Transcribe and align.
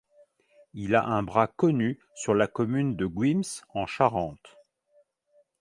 Il 0.73 0.95
a 0.95 1.05
un 1.05 1.21
bras 1.21 1.45
connu 1.45 1.99
sur 2.15 2.33
la 2.33 2.47
commune 2.47 2.95
de 2.95 3.05
Guimps 3.05 3.63
en 3.75 3.85
Charente. 3.85 4.57